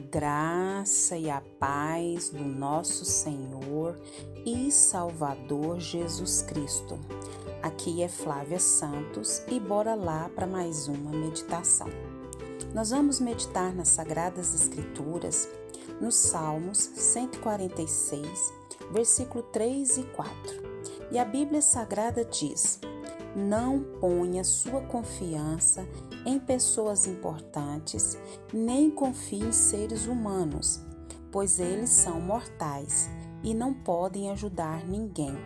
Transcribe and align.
graça 0.00 1.16
e 1.16 1.30
a 1.30 1.40
paz 1.58 2.30
do 2.30 2.42
nosso 2.42 3.04
Senhor 3.04 4.00
e 4.44 4.70
Salvador 4.72 5.78
Jesus 5.78 6.42
Cristo. 6.42 6.98
Aqui 7.62 8.02
é 8.02 8.08
Flávia 8.08 8.58
Santos 8.58 9.42
e 9.48 9.60
bora 9.60 9.94
lá 9.94 10.30
para 10.34 10.46
mais 10.46 10.88
uma 10.88 11.10
meditação. 11.10 11.88
Nós 12.74 12.90
vamos 12.90 13.20
meditar 13.20 13.74
nas 13.74 13.88
Sagradas 13.88 14.54
Escrituras, 14.54 15.48
nos 16.00 16.14
Salmos 16.14 16.78
146, 16.78 18.52
versículo 18.90 19.42
3 19.44 19.98
e 19.98 20.02
4. 20.04 20.32
E 21.12 21.18
a 21.18 21.24
Bíblia 21.24 21.60
Sagrada 21.60 22.24
diz: 22.24 22.80
Não 23.34 23.80
ponha 24.00 24.42
sua 24.42 24.80
confiança 24.80 25.86
em 26.26 26.38
pessoas 26.38 27.06
importantes, 27.06 28.18
nem 28.52 28.90
confie 28.90 29.44
em 29.44 29.52
seres 29.52 30.06
humanos, 30.06 30.80
pois 31.30 31.60
eles 31.60 31.90
são 31.90 32.20
mortais 32.20 33.08
e 33.42 33.54
não 33.54 33.72
podem 33.72 34.30
ajudar 34.30 34.84
ninguém. 34.84 35.36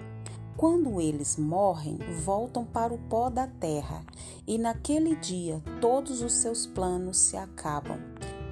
Quando 0.57 1.01
eles 1.01 1.37
morrem, 1.37 1.99
voltam 2.25 2.65
para 2.65 2.95
o 2.95 2.99
pó 2.99 3.29
da 3.29 3.47
terra, 3.47 4.03
e 4.47 4.57
naquele 4.57 5.17
dia 5.17 5.63
todos 5.81 6.23
os 6.23 6.33
seus 6.33 6.67
planos 6.67 7.19
se 7.19 7.37
acabam. 7.37 7.99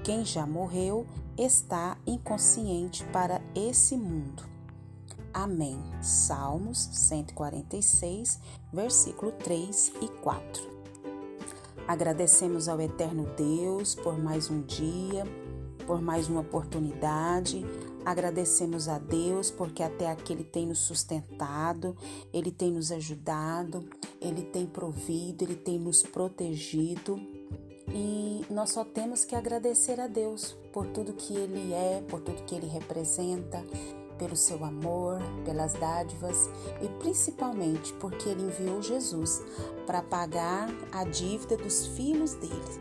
Quem 0.04 0.24
já 0.24 0.44
morreu 0.44 1.06
está 1.38 1.96
inconsciente 2.06 3.04
para 3.06 3.40
esse 3.54 3.96
mundo. 3.96 4.51
Amém. 5.34 5.78
Salmos 6.02 6.90
146, 6.92 8.38
versículo 8.70 9.32
3 9.32 9.92
e 10.02 10.08
4. 10.20 10.70
Agradecemos 11.88 12.68
ao 12.68 12.78
Eterno 12.80 13.26
Deus 13.34 13.94
por 13.94 14.18
mais 14.18 14.50
um 14.50 14.60
dia, 14.60 15.24
por 15.86 16.02
mais 16.02 16.28
uma 16.28 16.42
oportunidade. 16.42 17.64
Agradecemos 18.04 18.88
a 18.88 18.98
Deus 18.98 19.50
porque 19.50 19.82
até 19.82 20.10
aqui 20.10 20.34
Ele 20.34 20.44
tem 20.44 20.66
nos 20.66 20.80
sustentado, 20.80 21.96
Ele 22.30 22.50
tem 22.50 22.70
nos 22.70 22.92
ajudado, 22.92 23.88
Ele 24.20 24.42
tem 24.42 24.66
provido, 24.66 25.44
Ele 25.44 25.56
tem 25.56 25.78
nos 25.78 26.02
protegido. 26.02 27.18
E 27.88 28.44
nós 28.50 28.70
só 28.70 28.84
temos 28.84 29.24
que 29.24 29.34
agradecer 29.34 29.98
a 29.98 30.06
Deus 30.06 30.54
por 30.74 30.86
tudo 30.88 31.14
que 31.14 31.34
Ele 31.34 31.72
é, 31.72 32.02
por 32.06 32.20
tudo 32.20 32.44
que 32.44 32.54
Ele 32.54 32.66
representa 32.66 33.64
pelo 34.18 34.36
seu 34.36 34.64
amor, 34.64 35.18
pelas 35.44 35.74
dádivas 35.74 36.48
e 36.80 36.88
principalmente 37.00 37.92
porque 37.94 38.28
ele 38.28 38.42
enviou 38.42 38.82
Jesus 38.82 39.42
para 39.86 40.02
pagar 40.02 40.68
a 40.92 41.04
dívida 41.04 41.56
dos 41.56 41.86
filhos 41.88 42.34
dele. 42.34 42.80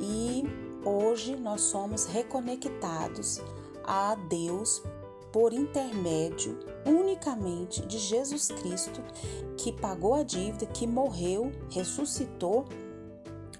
E 0.00 0.44
hoje 0.84 1.36
nós 1.36 1.62
somos 1.62 2.06
reconectados 2.06 3.40
a 3.84 4.14
Deus 4.14 4.82
por 5.32 5.52
intermédio 5.52 6.58
unicamente 6.84 7.86
de 7.86 7.98
Jesus 7.98 8.48
Cristo, 8.48 9.00
que 9.56 9.72
pagou 9.72 10.14
a 10.14 10.22
dívida, 10.22 10.66
que 10.66 10.86
morreu, 10.86 11.52
ressuscitou 11.70 12.66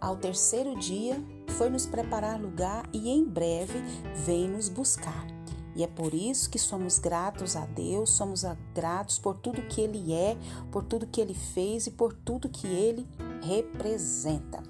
ao 0.01 0.17
terceiro 0.17 0.77
dia, 0.79 1.23
foi 1.59 1.69
nos 1.69 1.87
preparar 1.87 2.41
lugar 2.41 2.89
e 2.93 3.11
em 3.11 3.25
breve 3.25 3.79
vem 4.25 4.49
nos 4.49 4.69
buscar. 4.69 5.40
E 5.75 5.83
é 5.85 5.87
por 5.87 6.15
isso 6.15 6.49
que 6.51 6.59
somos 6.59 6.99
gratos 6.99 7.55
a 7.57 7.65
Deus, 7.67 8.11
somos 8.11 8.45
gratos 8.75 9.19
por 9.19 9.37
tudo 9.37 9.63
que 9.63 9.81
Ele 9.81 10.13
é, 10.13 10.37
por 10.71 10.85
tudo 10.85 11.07
que 11.07 11.19
Ele 11.21 11.35
fez 11.35 11.87
e 11.87 11.93
por 11.93 12.13
tudo 12.13 12.49
que 12.49 12.67
Ele 12.67 13.07
representa. 13.43 14.61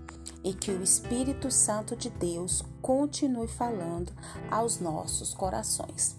E 0.45 0.53
que 0.53 0.71
o 0.71 0.83
Espírito 0.83 1.51
Santo 1.51 1.97
de 1.97 2.11
Deus 2.11 2.63
continue 2.83 3.49
falando 3.49 4.13
aos 4.51 4.79
nossos 4.81 5.33
corações. 5.35 6.15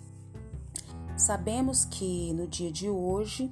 Sabemos 1.16 1.86
que 1.86 2.34
no 2.34 2.48
dia 2.48 2.72
de 2.72 2.90
hoje, 2.90 3.52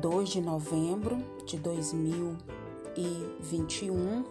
2 0.00 0.28
de 0.28 0.42
novembro 0.42 1.16
de 1.46 1.56
2021, 1.58 4.24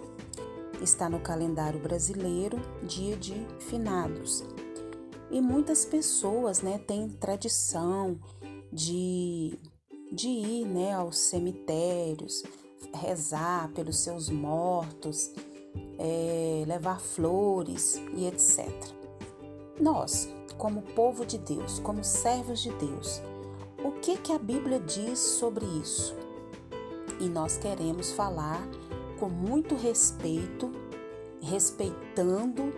está 0.82 1.10
no 1.10 1.20
calendário 1.20 1.80
brasileiro 1.80 2.60
dia 2.84 3.16
de 3.16 3.34
finados 3.60 4.44
e 5.30 5.42
muitas 5.42 5.86
pessoas 5.86 6.62
né, 6.62 6.78
têm 6.78 7.10
tradição 7.10 8.20
de, 8.72 9.58
de 10.12 10.28
ir 10.28 10.66
né, 10.66 10.94
aos 10.94 11.18
cemitérios, 11.18 12.44
rezar 12.94 13.72
pelos 13.74 14.00
seus 14.00 14.30
mortos, 14.30 15.32
é, 15.98 16.64
levar 16.68 17.00
flores 17.00 18.02
e 18.16 18.26
etc. 18.26 18.70
Nós, 19.80 20.30
como 20.58 20.82
povo 20.82 21.26
de 21.26 21.38
Deus, 21.38 21.80
como 21.80 22.04
servos 22.04 22.62
de 22.62 22.72
Deus, 22.72 23.22
o 23.84 23.92
que, 23.92 24.18
que 24.18 24.32
a 24.32 24.40
Bíblia 24.40 24.80
diz 24.80 25.20
sobre 25.20 25.66
isso? 25.82 26.16
E 27.20 27.28
nós 27.28 27.58
queremos 27.58 28.12
falar 28.12 28.66
com 29.20 29.30
muito 29.30 29.76
respeito, 29.76 30.72
respeitando 31.42 32.74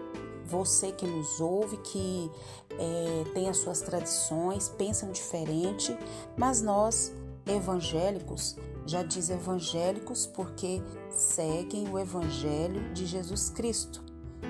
você 0.47 0.91
que 0.91 1.05
nos 1.05 1.39
ouve, 1.41 1.77
que 1.77 2.31
é, 2.71 3.23
tem 3.33 3.49
as 3.49 3.57
suas 3.57 3.81
tradições, 3.81 4.69
pensam 4.69 5.11
diferente, 5.11 5.95
mas 6.37 6.61
nós, 6.61 7.13
evangélicos, 7.45 8.55
já 8.85 9.03
diz 9.03 9.29
evangélicos 9.29 10.25
porque 10.25 10.81
seguem 11.09 11.89
o 11.89 11.99
evangelho 11.99 12.93
de 12.93 13.05
Jesus 13.05 13.49
Cristo. 13.49 14.01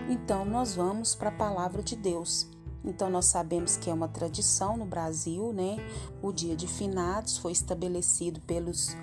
Então 0.09 0.45
nós 0.45 0.75
vamos 0.75 1.15
para 1.15 1.29
a 1.29 1.35
palavra 1.35 1.81
de 1.81 1.95
Deus. 1.95 2.47
Então 2.85 3.09
nós 3.09 3.25
sabemos 3.25 3.75
que 3.75 3.89
é 3.89 3.93
uma 3.93 4.07
tradição 4.07 4.77
no 4.77 4.85
Brasil, 4.85 5.51
né? 5.51 5.77
O 6.21 6.31
dia 6.31 6.55
de 6.55 6.67
finados 6.67 7.37
foi 7.37 7.51
estabelecido 7.51 8.39
pelos 8.41 8.95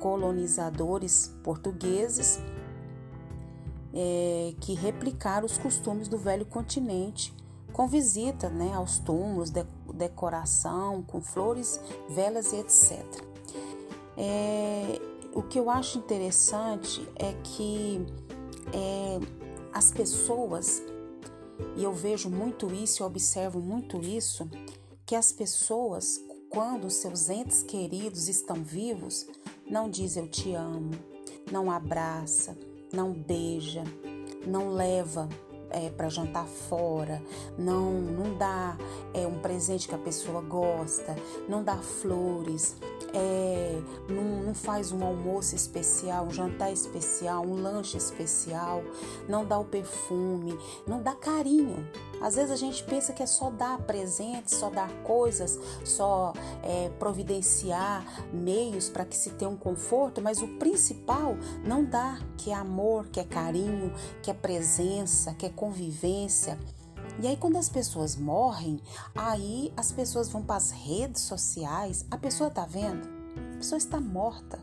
colonizadores 0.00 1.34
portugueses 1.42 2.38
é, 3.92 4.54
que 4.60 4.74
replicaram 4.74 5.46
os 5.46 5.58
costumes 5.58 6.08
do 6.08 6.18
velho 6.18 6.44
continente, 6.44 7.34
com 7.72 7.86
visita 7.86 8.48
né, 8.48 8.72
aos 8.74 8.98
túmulos, 8.98 9.50
de, 9.50 9.64
decoração 9.94 11.02
com 11.02 11.20
flores, 11.20 11.80
velas 12.08 12.52
e 12.52 12.56
etc. 12.56 13.04
É, 14.16 15.00
o 15.34 15.42
que 15.42 15.58
eu 15.58 15.70
acho 15.70 15.98
interessante 15.98 17.06
é 17.16 17.32
que 17.42 18.04
é, 18.72 19.18
as 19.72 19.90
pessoas, 19.90 20.82
e 21.76 21.84
eu 21.84 21.92
vejo 21.92 22.28
muito 22.30 22.72
isso, 22.72 23.02
eu 23.02 23.06
observo 23.06 23.60
muito 23.60 24.00
isso, 24.00 24.48
que 25.06 25.14
as 25.14 25.32
pessoas, 25.32 26.20
quando 26.50 26.90
seus 26.90 27.28
entes 27.28 27.62
queridos 27.62 28.28
estão 28.28 28.62
vivos, 28.62 29.26
não 29.68 29.88
diz 29.88 30.16
eu 30.16 30.28
te 30.28 30.54
amo, 30.54 30.90
não 31.50 31.70
abraça, 31.70 32.56
não 32.92 33.12
beija, 33.12 33.84
não 34.46 34.74
leva 34.74 35.28
é, 35.70 35.90
para 35.90 36.08
jantar 36.08 36.46
fora, 36.46 37.22
não, 37.56 37.92
não 37.92 38.36
dá 38.36 38.76
é, 39.12 39.26
um 39.26 39.38
presente 39.38 39.88
que 39.88 39.94
a 39.94 39.98
pessoa 39.98 40.40
gosta, 40.40 41.16
não 41.48 41.62
dá 41.62 41.76
flores, 41.76 42.76
é, 43.14 43.80
não, 44.08 44.42
não 44.42 44.54
faz 44.54 44.92
um 44.92 45.04
almoço 45.04 45.54
especial, 45.54 46.26
um 46.26 46.30
jantar 46.30 46.72
especial, 46.72 47.44
um 47.44 47.60
lanche 47.60 47.96
especial, 47.96 48.82
não 49.28 49.44
dá 49.44 49.58
o 49.58 49.64
perfume, 49.64 50.58
não 50.86 51.02
dá 51.02 51.14
carinho. 51.14 51.86
Às 52.20 52.34
vezes 52.34 52.50
a 52.50 52.56
gente 52.56 52.82
pensa 52.82 53.12
que 53.12 53.22
é 53.22 53.26
só 53.26 53.48
dar 53.50 53.78
presentes, 53.82 54.54
só 54.54 54.68
dar 54.70 54.90
coisas, 55.04 55.58
só 55.84 56.32
é, 56.62 56.90
providenciar 56.98 58.04
meios 58.32 58.88
para 58.88 59.04
que 59.04 59.16
se 59.16 59.30
tenha 59.30 59.50
um 59.50 59.56
conforto, 59.56 60.20
mas 60.20 60.42
o 60.42 60.48
principal 60.58 61.36
não 61.64 61.84
dá, 61.84 62.18
que 62.36 62.50
é 62.50 62.54
amor, 62.54 63.06
que 63.08 63.20
é 63.20 63.24
carinho, 63.24 63.92
que 64.22 64.30
é 64.30 64.34
presença, 64.34 65.32
que 65.34 65.46
é 65.46 65.50
convivência. 65.58 66.56
E 67.20 67.26
aí, 67.26 67.36
quando 67.36 67.56
as 67.56 67.68
pessoas 67.68 68.14
morrem, 68.14 68.80
aí 69.14 69.72
as 69.76 69.90
pessoas 69.90 70.28
vão 70.28 70.40
para 70.40 70.56
as 70.56 70.70
redes 70.70 71.22
sociais. 71.22 72.06
A 72.10 72.16
pessoa 72.16 72.48
tá 72.48 72.64
vendo? 72.64 73.08
A 73.54 73.56
pessoa 73.56 73.76
está 73.76 74.00
morta. 74.00 74.60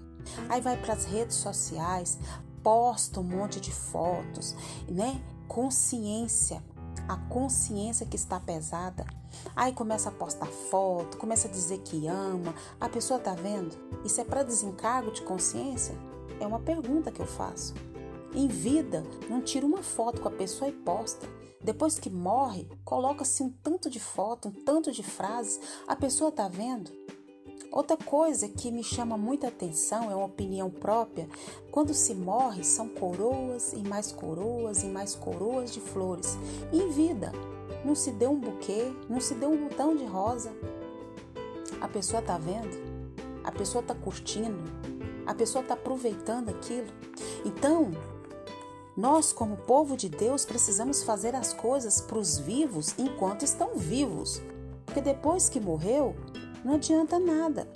Aí 0.48 0.62
vai 0.62 0.78
para 0.78 0.94
as 0.94 1.04
redes 1.04 1.36
sociais, 1.36 2.18
posta 2.64 3.20
um 3.20 3.24
monte 3.24 3.60
de 3.60 3.72
fotos, 3.72 4.56
né? 4.90 5.22
Consciência, 5.48 6.64
a 7.08 7.18
consciência 7.18 8.06
que 8.06 8.16
está 8.16 8.40
pesada. 8.40 9.06
Aí 9.54 9.74
começa 9.74 10.08
a 10.10 10.12
postar 10.14 10.48
foto, 10.48 11.18
começa 11.18 11.50
a 11.50 11.52
dizer 11.52 11.80
que 11.80 12.08
ama. 12.08 12.56
A 12.80 12.88
pessoa 12.88 13.20
tá 13.20 13.36
vendo? 13.36 13.76
Isso 14.06 14.22
é 14.22 14.24
para 14.24 14.44
desencargo 14.44 15.12
de 15.12 15.22
consciência? 15.22 15.96
É 16.40 16.48
uma 16.48 16.60
pergunta 16.60 17.12
que 17.12 17.20
eu 17.20 17.28
faço. 17.28 17.74
Em 18.36 18.50
vida, 18.50 19.02
não 19.30 19.42
tira 19.42 19.66
uma 19.66 19.82
foto 19.82 20.20
com 20.20 20.28
a 20.28 20.32
pessoa 20.32 20.70
e 20.70 20.74
posta. 20.74 21.26
Depois 21.64 21.98
que 21.98 22.10
morre, 22.10 22.68
coloca-se 22.84 23.42
um 23.42 23.50
tanto 23.50 23.90
de 23.90 24.00
foto, 24.00 24.50
um 24.50 24.52
tanto 24.52 24.92
de 24.92 25.02
frases. 25.02 25.60
A 25.88 25.96
pessoa 25.96 26.34
tá 26.34 26.50
vendo? 26.50 26.92
Outra 27.72 27.96
coisa 27.96 28.50
que 28.50 28.72
me 28.72 28.84
chama 28.84 29.18
muita 29.18 29.48
atenção, 29.48 30.12
é 30.12 30.16
uma 30.16 30.26
opinião 30.26 30.70
própria, 30.70 31.30
quando 31.72 31.94
se 31.94 32.14
morre 32.14 32.64
são 32.64 32.90
coroas 32.90 33.72
e 33.72 33.88
mais 33.88 34.12
coroas 34.12 34.84
e 34.84 34.88
mais 34.88 35.16
coroas 35.16 35.74
de 35.74 35.80
flores. 35.80 36.38
Em 36.74 36.90
vida, 36.90 37.32
não 37.86 37.96
se 37.96 38.12
deu 38.12 38.32
um 38.32 38.40
buquê, 38.40 38.94
não 39.10 39.22
se 39.22 39.34
deu 39.34 39.50
um 39.50 39.70
botão 39.70 39.96
de 39.96 40.06
rosa. 40.06 40.52
A 41.80 41.88
pessoa 41.88 42.22
tá 42.22 42.38
vendo? 42.38 42.78
A 43.46 43.52
pessoa 43.52 43.82
tá 43.82 43.96
curtindo? 43.96 44.64
A 45.26 45.34
pessoa 45.34 45.64
tá 45.64 45.74
aproveitando 45.74 46.50
aquilo? 46.50 46.88
Então, 47.46 47.92
nós, 48.96 49.34
como 49.34 49.58
povo 49.58 49.98
de 49.98 50.08
Deus, 50.08 50.46
precisamos 50.46 51.04
fazer 51.04 51.36
as 51.36 51.54
coisas 51.54 52.00
para 52.00 52.18
os 52.18 52.38
vivos 52.38 52.96
enquanto 52.98 53.44
estão 53.44 53.76
vivos, 53.76 54.42
porque 54.86 55.02
depois 55.02 55.50
que 55.50 55.60
morreu, 55.60 56.16
não 56.64 56.76
adianta 56.76 57.20
nada. 57.20 57.68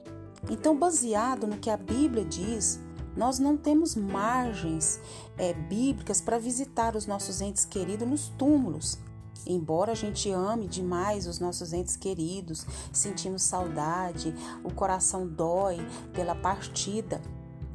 Então, 0.49 0.77
baseado 0.77 1.45
no 1.45 1.57
que 1.57 1.69
a 1.69 1.75
Bíblia 1.75 2.23
diz, 2.23 2.79
nós 3.17 3.37
não 3.37 3.57
temos 3.57 3.95
margens 3.95 4.99
é, 5.37 5.51
bíblicas 5.53 6.21
para 6.21 6.39
visitar 6.39 6.95
os 6.95 7.05
nossos 7.05 7.41
entes 7.41 7.65
queridos 7.65 8.07
nos 8.07 8.29
túmulos. 8.29 8.97
Embora 9.45 9.91
a 9.91 9.95
gente 9.95 10.31
ame 10.31 10.67
demais 10.67 11.27
os 11.27 11.39
nossos 11.39 11.73
entes 11.73 11.97
queridos, 11.97 12.65
sentimos 12.93 13.41
saudade, 13.41 14.33
o 14.63 14.73
coração 14.73 15.27
dói 15.27 15.77
pela 16.13 16.35
partida, 16.35 17.21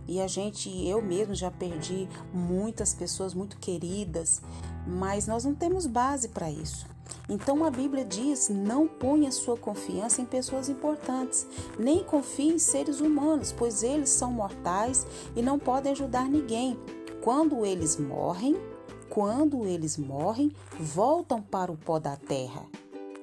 e 0.06 0.20
a 0.20 0.26
gente, 0.26 0.68
eu 0.86 1.00
mesmo 1.02 1.34
já 1.34 1.50
perdi 1.50 2.08
muitas 2.32 2.92
pessoas 2.92 3.34
muito 3.34 3.56
queridas, 3.58 4.42
mas 4.86 5.26
nós 5.26 5.44
não 5.44 5.54
temos 5.54 5.86
base 5.86 6.28
para 6.28 6.50
isso. 6.50 6.86
Então 7.28 7.64
a 7.64 7.70
Bíblia 7.70 8.04
diz: 8.04 8.48
não 8.48 8.86
ponha 8.86 9.32
sua 9.32 9.56
confiança 9.56 10.20
em 10.20 10.26
pessoas 10.26 10.68
importantes, 10.68 11.46
nem 11.78 12.04
confie 12.04 12.52
em 12.52 12.58
seres 12.58 13.00
humanos, 13.00 13.52
pois 13.52 13.82
eles 13.82 14.10
são 14.10 14.32
mortais 14.32 15.06
e 15.34 15.42
não 15.42 15.58
podem 15.58 15.92
ajudar 15.92 16.28
ninguém. 16.28 16.78
Quando 17.22 17.64
eles 17.64 17.96
morrem, 17.96 18.56
quando 19.08 19.64
eles 19.64 19.96
morrem, 19.96 20.52
voltam 20.78 21.40
para 21.40 21.72
o 21.72 21.76
pó 21.76 21.98
da 21.98 22.16
terra. 22.16 22.66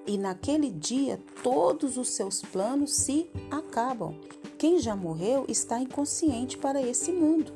E 0.05 0.17
naquele 0.17 0.71
dia 0.71 1.19
todos 1.43 1.97
os 1.97 2.09
seus 2.09 2.41
planos 2.41 2.93
se 2.95 3.29
acabam. 3.49 4.15
Quem 4.57 4.79
já 4.79 4.95
morreu 4.95 5.45
está 5.47 5.79
inconsciente 5.79 6.57
para 6.57 6.81
esse 6.81 7.11
mundo. 7.11 7.51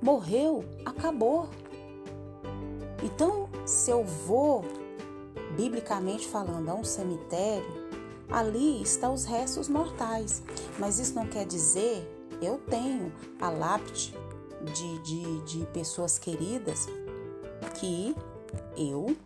Morreu, 0.00 0.64
acabou. 0.84 1.48
Então, 3.02 3.48
se 3.64 3.90
eu 3.90 4.04
vou, 4.04 4.64
biblicamente 5.56 6.26
falando, 6.26 6.68
a 6.68 6.74
um 6.74 6.84
cemitério, 6.84 7.88
ali 8.28 8.82
estão 8.82 9.14
os 9.14 9.24
restos 9.24 9.68
mortais. 9.68 10.42
Mas 10.78 10.98
isso 10.98 11.14
não 11.14 11.26
quer 11.26 11.46
dizer, 11.46 12.06
eu 12.40 12.58
tenho 12.58 13.12
a 13.40 13.50
lápide 13.50 14.14
de, 14.74 14.98
de, 15.02 15.42
de 15.42 15.66
pessoas 15.66 16.18
queridas 16.18 16.86
que 17.78 18.14
eu 18.76 19.16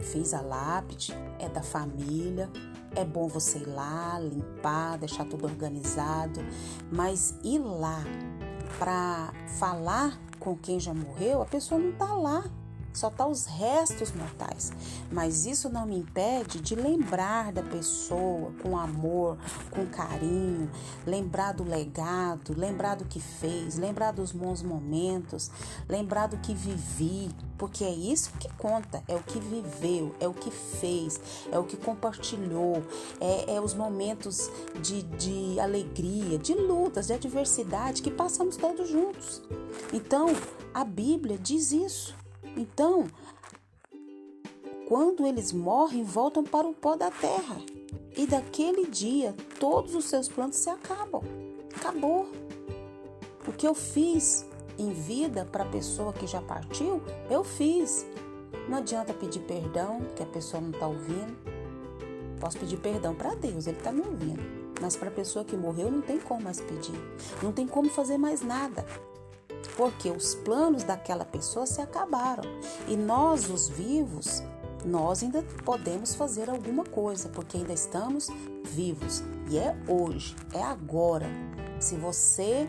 fiz 0.00 0.34
a 0.34 0.40
lápide, 0.40 1.12
é 1.38 1.48
da 1.48 1.62
família, 1.62 2.50
é 2.94 3.04
bom 3.04 3.28
você 3.28 3.58
ir 3.58 3.68
lá, 3.68 4.18
limpar, 4.18 4.98
deixar 4.98 5.24
tudo 5.24 5.44
organizado, 5.46 6.40
mas 6.90 7.34
ir 7.44 7.58
lá 7.58 8.02
para 8.78 9.32
falar 9.58 10.18
com 10.38 10.56
quem 10.56 10.78
já 10.78 10.94
morreu, 10.94 11.42
a 11.42 11.46
pessoa 11.46 11.80
não 11.80 11.90
está 11.90 12.14
lá 12.14 12.44
só 12.92 13.10
tá 13.10 13.26
os 13.26 13.46
restos 13.46 14.12
mortais. 14.12 14.72
Mas 15.10 15.46
isso 15.46 15.68
não 15.68 15.86
me 15.86 15.98
impede 15.98 16.60
de 16.60 16.74
lembrar 16.74 17.52
da 17.52 17.62
pessoa 17.62 18.52
com 18.62 18.76
amor, 18.76 19.38
com 19.70 19.86
carinho, 19.86 20.70
lembrar 21.06 21.52
do 21.52 21.64
legado, 21.64 22.54
lembrar 22.56 22.96
do 22.96 23.04
que 23.04 23.20
fez, 23.20 23.76
lembrar 23.78 24.12
dos 24.12 24.32
bons 24.32 24.62
momentos, 24.62 25.50
lembrar 25.88 26.26
do 26.26 26.38
que 26.38 26.54
vivi, 26.54 27.30
porque 27.56 27.84
é 27.84 27.92
isso 27.92 28.32
que 28.38 28.48
conta, 28.54 29.02
é 29.08 29.14
o 29.14 29.22
que 29.22 29.38
viveu, 29.38 30.14
é 30.20 30.28
o 30.28 30.34
que 30.34 30.50
fez, 30.50 31.20
é 31.50 31.58
o 31.58 31.64
que 31.64 31.76
compartilhou, 31.76 32.82
é, 33.20 33.54
é 33.56 33.60
os 33.60 33.74
momentos 33.74 34.50
de, 34.82 35.02
de 35.02 35.60
alegria, 35.60 36.38
de 36.38 36.54
lutas, 36.54 37.08
de 37.08 37.12
adversidade 37.12 38.02
que 38.02 38.10
passamos 38.10 38.56
todos 38.56 38.88
juntos. 38.88 39.42
Então, 39.92 40.28
a 40.72 40.84
Bíblia 40.84 41.38
diz 41.38 41.72
isso. 41.72 42.17
Então, 42.58 43.06
quando 44.88 45.24
eles 45.24 45.52
morrem, 45.52 46.02
voltam 46.02 46.42
para 46.42 46.66
o 46.66 46.74
pó 46.74 46.96
da 46.96 47.08
terra. 47.08 47.56
E 48.16 48.26
daquele 48.26 48.86
dia, 48.86 49.32
todos 49.60 49.94
os 49.94 50.06
seus 50.06 50.28
planos 50.28 50.56
se 50.56 50.68
acabam. 50.68 51.22
Acabou. 51.76 52.26
O 53.46 53.52
que 53.52 53.66
eu 53.66 53.74
fiz 53.76 54.44
em 54.76 54.92
vida 54.92 55.44
para 55.44 55.62
a 55.62 55.68
pessoa 55.68 56.12
que 56.12 56.26
já 56.26 56.42
partiu, 56.42 57.00
eu 57.30 57.44
fiz. 57.44 58.04
Não 58.68 58.78
adianta 58.78 59.14
pedir 59.14 59.40
perdão, 59.40 60.00
que 60.16 60.22
a 60.24 60.26
pessoa 60.26 60.60
não 60.60 60.70
está 60.70 60.88
ouvindo. 60.88 61.38
Posso 62.40 62.58
pedir 62.58 62.78
perdão 62.78 63.14
para 63.14 63.36
Deus, 63.36 63.68
Ele 63.68 63.78
está 63.78 63.92
me 63.92 64.00
ouvindo. 64.00 64.42
Mas 64.80 64.96
para 64.96 65.08
a 65.08 65.12
pessoa 65.12 65.44
que 65.44 65.56
morreu, 65.56 65.92
não 65.92 66.02
tem 66.02 66.18
como 66.18 66.42
mais 66.42 66.60
pedir. 66.60 66.98
Não 67.40 67.52
tem 67.52 67.68
como 67.68 67.88
fazer 67.88 68.18
mais 68.18 68.42
nada 68.42 68.84
porque 69.78 70.10
os 70.10 70.34
planos 70.34 70.82
daquela 70.82 71.24
pessoa 71.24 71.64
se 71.64 71.80
acabaram. 71.80 72.42
E 72.88 72.96
nós, 72.96 73.48
os 73.48 73.68
vivos, 73.68 74.42
nós 74.84 75.22
ainda 75.22 75.40
podemos 75.64 76.16
fazer 76.16 76.50
alguma 76.50 76.82
coisa, 76.82 77.28
porque 77.28 77.58
ainda 77.58 77.72
estamos 77.72 78.26
vivos. 78.64 79.22
E 79.48 79.56
é 79.56 79.76
hoje, 79.86 80.34
é 80.52 80.60
agora. 80.60 81.26
Se 81.78 81.94
você 81.94 82.66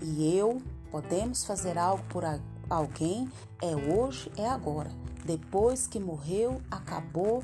e 0.00 0.34
eu 0.34 0.62
podemos 0.90 1.44
fazer 1.44 1.76
algo 1.76 2.02
por 2.08 2.24
alguém, 2.70 3.30
é 3.60 3.76
hoje, 3.76 4.32
é 4.38 4.48
agora. 4.48 4.90
Depois 5.26 5.86
que 5.86 6.00
morreu, 6.00 6.62
acabou, 6.70 7.42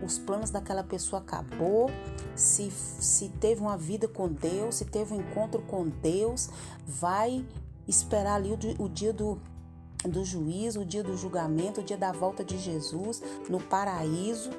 os 0.00 0.16
planos 0.16 0.50
daquela 0.50 0.84
pessoa 0.84 1.20
acabou, 1.20 1.90
se, 2.36 2.70
se 2.70 3.30
teve 3.40 3.60
uma 3.60 3.76
vida 3.76 4.06
com 4.06 4.28
Deus, 4.28 4.76
se 4.76 4.84
teve 4.84 5.12
um 5.12 5.20
encontro 5.20 5.60
com 5.62 5.88
Deus, 5.88 6.48
vai 6.86 7.44
esperar 7.88 8.36
ali 8.36 8.50
o, 8.50 8.84
o 8.84 8.88
dia 8.88 9.12
do, 9.12 9.40
do 10.04 10.24
juízo, 10.24 10.80
o 10.80 10.84
dia 10.84 11.02
do 11.02 11.16
julgamento, 11.16 11.80
o 11.80 11.84
dia 11.84 11.96
da 11.96 12.12
volta 12.12 12.44
de 12.44 12.58
Jesus 12.58 13.22
no 13.48 13.58
paraíso. 13.58 14.50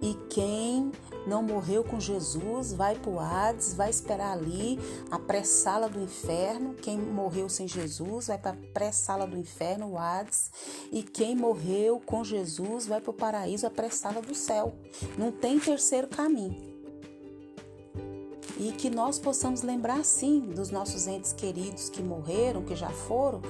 E 0.00 0.14
quem 0.28 0.92
não 1.26 1.42
morreu 1.42 1.82
com 1.82 1.98
Jesus 1.98 2.72
vai 2.72 2.94
para 2.94 3.10
o 3.10 3.18
Hades, 3.18 3.74
vai 3.74 3.88
esperar 3.88 4.32
ali 4.32 4.78
a 5.10 5.18
pré-sala 5.18 5.88
do 5.88 6.00
inferno. 6.00 6.74
Quem 6.74 6.98
morreu 6.98 7.48
sem 7.48 7.66
Jesus 7.66 8.26
vai 8.26 8.38
para 8.38 8.52
a 8.52 8.72
pré-sala 8.72 9.26
do 9.26 9.38
inferno, 9.38 9.92
o 9.92 9.98
Hades. 9.98 10.50
E 10.92 11.02
quem 11.02 11.34
morreu 11.34 12.00
com 12.04 12.22
Jesus 12.22 12.86
vai 12.86 13.00
para 13.00 13.10
o 13.10 13.14
paraíso, 13.14 13.66
a 13.66 13.70
pré-sala 13.70 14.20
do 14.20 14.34
céu. 14.34 14.74
Não 15.16 15.32
tem 15.32 15.58
terceiro 15.58 16.08
caminho 16.08 16.73
e 18.58 18.72
que 18.72 18.88
nós 18.90 19.18
possamos 19.18 19.62
lembrar 19.62 20.04
sim 20.04 20.40
dos 20.40 20.70
nossos 20.70 21.06
entes 21.06 21.32
queridos 21.32 21.88
que 21.88 22.02
morreram, 22.02 22.62
que 22.62 22.76
já 22.76 22.90
foram, 22.90 23.40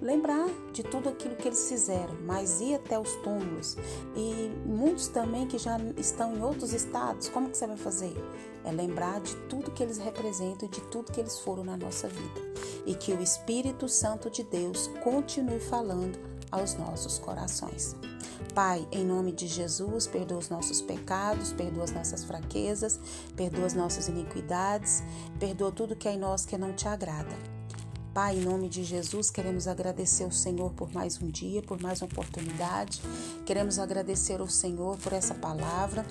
lembrar 0.00 0.48
de 0.72 0.82
tudo 0.82 1.08
aquilo 1.08 1.36
que 1.36 1.48
eles 1.48 1.68
fizeram, 1.68 2.16
mas 2.24 2.60
ir 2.60 2.74
até 2.74 2.98
os 2.98 3.14
túmulos 3.16 3.76
e 4.16 4.50
muitos 4.66 5.06
também 5.08 5.46
que 5.46 5.56
já 5.56 5.78
estão 5.96 6.36
em 6.36 6.42
outros 6.42 6.72
estados, 6.72 7.28
como 7.28 7.48
que 7.48 7.56
você 7.56 7.66
vai 7.66 7.76
fazer? 7.76 8.14
É 8.64 8.72
lembrar 8.72 9.20
de 9.20 9.34
tudo 9.48 9.70
que 9.70 9.82
eles 9.82 9.98
representam 9.98 10.68
e 10.68 10.70
de 10.70 10.80
tudo 10.82 11.12
que 11.12 11.20
eles 11.20 11.38
foram 11.38 11.64
na 11.64 11.76
nossa 11.76 12.08
vida 12.08 12.40
e 12.84 12.94
que 12.94 13.12
o 13.12 13.22
Espírito 13.22 13.88
Santo 13.88 14.28
de 14.28 14.42
Deus 14.42 14.90
continue 15.02 15.60
falando 15.60 16.18
aos 16.50 16.74
nossos 16.74 17.18
corações. 17.18 17.96
Pai, 18.54 18.86
em 18.92 19.04
nome 19.04 19.32
de 19.32 19.46
Jesus, 19.46 20.06
perdoa 20.06 20.38
os 20.38 20.48
nossos 20.48 20.82
pecados, 20.82 21.52
perdoa 21.52 21.84
as 21.84 21.92
nossas 21.92 22.22
fraquezas, 22.22 23.00
perdoa 23.34 23.66
as 23.66 23.74
nossas 23.74 24.08
iniquidades, 24.08 25.02
perdoa 25.38 25.72
tudo 25.72 25.96
que 25.96 26.06
é 26.06 26.12
em 26.12 26.18
nós 26.18 26.44
que 26.44 26.58
não 26.58 26.72
te 26.72 26.86
agrada. 26.86 27.34
Pai, 28.12 28.36
em 28.36 28.42
nome 28.42 28.68
de 28.68 28.84
Jesus, 28.84 29.30
queremos 29.30 29.66
agradecer 29.66 30.24
ao 30.24 30.30
Senhor 30.30 30.70
por 30.74 30.92
mais 30.92 31.20
um 31.22 31.28
dia, 31.30 31.62
por 31.62 31.80
mais 31.80 32.02
uma 32.02 32.08
oportunidade. 32.08 33.00
Queremos 33.46 33.78
agradecer 33.78 34.38
ao 34.38 34.48
Senhor 34.48 34.98
por 34.98 35.14
essa 35.14 35.34
palavra 35.34 36.04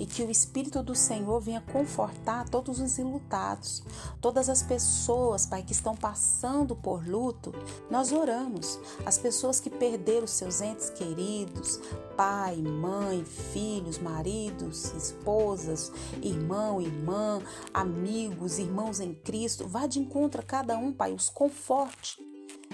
e 0.00 0.06
que 0.06 0.22
o 0.22 0.30
Espírito 0.30 0.82
do 0.82 0.94
Senhor 0.94 1.38
venha 1.40 1.60
confortar 1.60 2.48
todos 2.48 2.80
os 2.80 2.98
enlutados, 2.98 3.82
todas 4.18 4.48
as 4.48 4.62
pessoas, 4.62 5.44
Pai, 5.44 5.62
que 5.62 5.72
estão 5.72 5.94
passando 5.94 6.74
por 6.74 7.06
luto. 7.06 7.52
Nós 7.90 8.10
oramos, 8.10 8.80
as 9.04 9.18
pessoas 9.18 9.60
que 9.60 9.68
perderam 9.68 10.26
seus 10.26 10.62
entes 10.62 10.88
queridos, 10.88 11.78
pai, 12.16 12.56
mãe, 12.56 13.24
filhos, 13.24 13.98
maridos, 13.98 14.86
esposas, 14.94 15.92
irmão, 16.22 16.80
irmã, 16.80 17.42
amigos, 17.74 18.58
irmãos 18.58 19.00
em 19.00 19.12
Cristo, 19.14 19.68
vá 19.68 19.86
de 19.86 20.00
encontro 20.00 20.40
a 20.40 20.44
cada 20.44 20.78
um, 20.78 20.92
Pai, 20.92 21.12
os 21.12 21.28
conforte. 21.28 22.18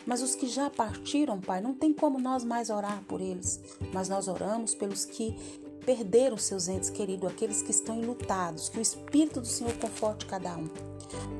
Mas 0.07 0.23
os 0.23 0.37
que 0.37 0.47
já 0.47 0.71
partiram, 0.71 1.41
Pai, 1.41 1.61
não 1.61 1.75
tem 1.75 1.93
como 1.93 2.21
nós 2.21 2.45
mais 2.45 2.71
orar 2.71 3.03
por 3.09 3.21
eles, 3.21 3.61
mas 3.93 4.09
nós 4.09 4.29
oramos 4.29 4.75
pelos 4.75 5.05
que 5.05 5.66
perderam 5.87 6.37
seus 6.37 6.67
entes 6.67 6.91
queridos, 6.91 7.31
aqueles 7.31 7.63
que 7.63 7.71
estão 7.71 7.97
enlutados, 7.97 8.69
que 8.69 8.79
o 8.79 8.83
Espírito 8.83 9.41
do 9.41 9.47
Senhor 9.47 9.73
conforte 9.75 10.27
cada 10.27 10.57
um. 10.57 10.69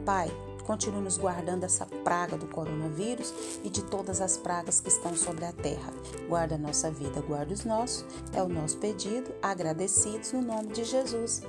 Pai, 0.05 0.31
continue 0.65 1.03
nos 1.03 1.19
guardando 1.19 1.65
essa 1.65 1.85
praga 1.85 2.37
do 2.37 2.47
coronavírus 2.47 3.35
e 3.65 3.69
de 3.69 3.83
todas 3.83 4.21
as 4.21 4.37
pragas 4.37 4.81
que 4.81 4.89
estão 4.89 5.17
sobre 5.17 5.45
a 5.45 5.53
terra. 5.53 5.93
Guarda 6.29 6.55
a 6.55 6.59
nossa 6.59 6.91
vida, 6.91 7.21
guarda 7.21 7.53
os 7.53 7.65
nossos. 7.65 8.05
É 8.33 8.41
o 8.41 8.49
nosso 8.49 8.79
pedido, 8.79 9.35
agradecidos 9.43 10.33
no 10.33 10.41
nome 10.41 10.73
de 10.73 10.85
Jesus. 10.85 11.43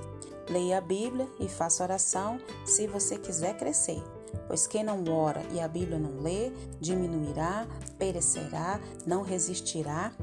Leia 0.50 0.80
a 0.80 0.82
Bíblia 0.82 1.28
e 1.40 1.48
faça 1.48 1.84
oração 1.84 2.40
se 2.66 2.88
você 2.88 3.18
quiser 3.18 3.56
crescer. 3.58 4.02
Pois 4.48 4.66
quem 4.66 4.84
não 4.84 5.04
ora 5.10 5.44
e 5.52 5.60
a 5.60 5.68
Bíblia 5.68 6.00
não 6.00 6.22
lê, 6.22 6.52
diminuirá, 6.80 7.68
perecerá, 7.98 8.80
não 9.06 9.22
resistirá 9.22 10.14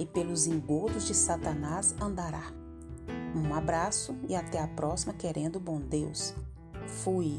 e 0.00 0.06
pelos 0.06 0.46
engodos 0.46 1.06
de 1.06 1.14
Satanás 1.14 1.94
andará. 2.00 2.50
Um 3.36 3.54
abraço 3.54 4.16
e 4.26 4.34
até 4.34 4.58
a 4.58 4.66
próxima, 4.66 5.12
querendo 5.12 5.60
bom 5.60 5.78
Deus. 5.78 6.34
Fui. 6.86 7.38